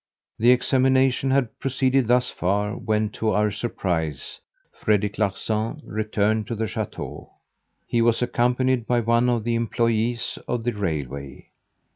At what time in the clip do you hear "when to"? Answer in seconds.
2.75-3.29